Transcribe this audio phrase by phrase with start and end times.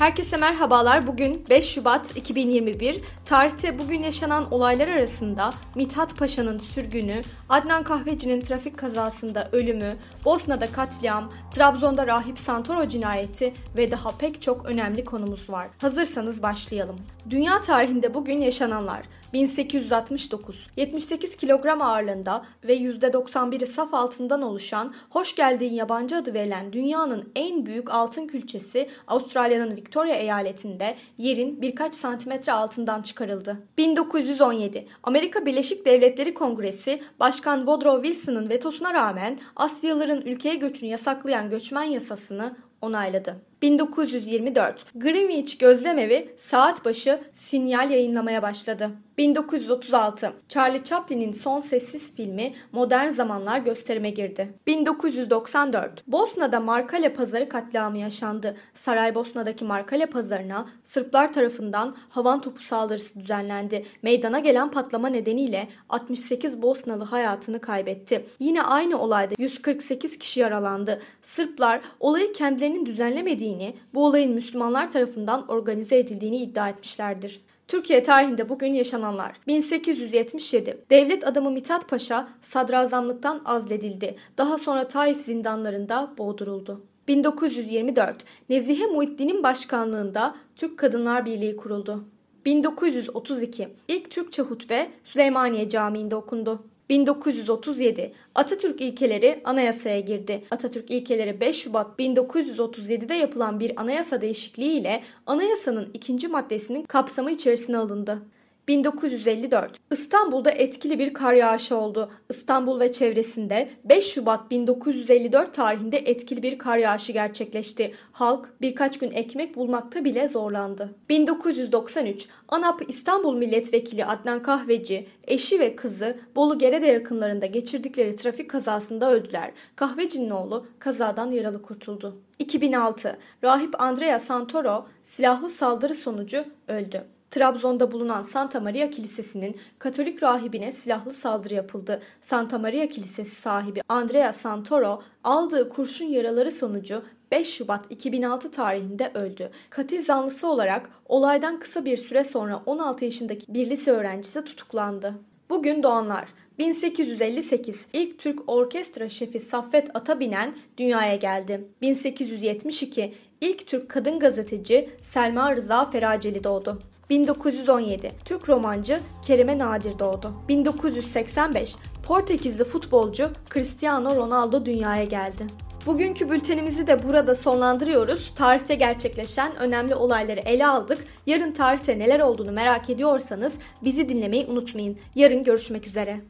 [0.00, 1.06] Herkese merhabalar.
[1.06, 3.00] Bugün 5 Şubat 2021.
[3.24, 11.32] Tarihte bugün yaşanan olaylar arasında Mithat Paşa'nın sürgünü, Adnan Kahveci'nin trafik kazasında ölümü, Bosna'da katliam,
[11.50, 15.68] Trabzon'da Rahip Santoro cinayeti ve daha pek çok önemli konumuz var.
[15.78, 16.96] Hazırsanız başlayalım.
[17.30, 25.72] Dünya tarihinde bugün yaşananlar 1869, 78 kilogram ağırlığında ve %91'i saf altından oluşan Hoş Geldin
[25.72, 33.02] Yabancı adı verilen dünyanın en büyük altın külçesi Avustralya'nın Victoria eyaletinde yerin birkaç santimetre altından
[33.02, 33.56] çıkarıldı.
[33.78, 41.82] 1917, Amerika Birleşik Devletleri Kongresi Başkan Woodrow Wilson'ın vetosuna rağmen Asyalıların ülkeye göçünü yasaklayan göçmen
[41.82, 43.36] yasasını onayladı.
[43.62, 48.90] 1924 Greenwich Gözlemevi saat başı sinyal yayınlamaya başladı.
[49.18, 54.48] 1936 Charlie Chaplin'in son sessiz filmi Modern Zamanlar gösterime girdi.
[54.66, 58.56] 1994 Bosna'da Markale Pazarı katliamı yaşandı.
[58.74, 63.86] Saraybosna'daki Markale Pazarı'na Sırplar tarafından havan topu saldırısı düzenlendi.
[64.02, 68.26] Meydana gelen patlama nedeniyle 68 Bosnalı hayatını kaybetti.
[68.38, 71.00] Yine aynı olayda 148 kişi yaralandı.
[71.22, 77.40] Sırplar olayı kendilerinin düzenlemediği edildiğini, bu olayın Müslümanlar tarafından organize edildiğini iddia etmişlerdir.
[77.68, 79.32] Türkiye tarihinde bugün yaşananlar.
[79.46, 80.84] 1877.
[80.90, 84.16] Devlet adamı Mithat Paşa sadrazamlıktan azledildi.
[84.38, 86.82] Daha sonra Taif zindanlarında boğduruldu.
[87.08, 88.24] 1924.
[88.48, 92.04] Nezihe Muhiddin'in başkanlığında Türk Kadınlar Birliği kuruldu.
[92.44, 93.68] 1932.
[93.88, 96.62] İlk Türkçe hutbe Süleymaniye Camii'nde okundu.
[96.90, 100.44] 1937 Atatürk ilkeleri anayasaya girdi.
[100.50, 107.78] Atatürk ilkeleri 5 Şubat 1937'de yapılan bir anayasa değişikliği ile anayasanın ikinci maddesinin kapsamı içerisine
[107.78, 108.22] alındı.
[108.70, 112.10] 1954 İstanbul'da etkili bir kar yağışı oldu.
[112.30, 117.94] İstanbul ve çevresinde 5 Şubat 1954 tarihinde etkili bir kar yağışı gerçekleşti.
[118.12, 120.94] Halk birkaç gün ekmek bulmakta bile zorlandı.
[121.08, 129.10] 1993 ANAP İstanbul Milletvekili Adnan Kahveci, eşi ve kızı Bolu Gerede yakınlarında geçirdikleri trafik kazasında
[129.10, 129.50] öldüler.
[129.76, 132.16] Kahveci'nin oğlu kazadan yaralı kurtuldu.
[132.38, 137.06] 2006 Rahip Andrea Santoro silahlı saldırı sonucu öldü.
[137.30, 142.02] Trabzon'da bulunan Santa Maria Kilisesi'nin Katolik rahibine silahlı saldırı yapıldı.
[142.20, 147.02] Santa Maria Kilisesi sahibi Andrea Santoro aldığı kurşun yaraları sonucu
[147.32, 149.50] 5 Şubat 2006 tarihinde öldü.
[149.70, 155.14] Katil zanlısı olarak olaydan kısa bir süre sonra 16 yaşındaki bir lise öğrencisi tutuklandı.
[155.50, 161.68] Bugün doğanlar 1858 ilk Türk orkestra şefi Saffet Atabinen dünyaya geldi.
[161.82, 166.78] 1872 ilk Türk kadın gazeteci Selma Rıza Feraceli doğdu.
[167.10, 170.32] 1917 Türk romancı Kerime Nadir doğdu.
[170.48, 175.46] 1985 Portekizli futbolcu Cristiano Ronaldo dünyaya geldi.
[175.86, 178.32] Bugünkü bültenimizi de burada sonlandırıyoruz.
[178.34, 181.04] Tarihte gerçekleşen önemli olayları ele aldık.
[181.26, 183.52] Yarın tarihte neler olduğunu merak ediyorsanız
[183.84, 184.98] bizi dinlemeyi unutmayın.
[185.14, 186.20] Yarın görüşmek üzere.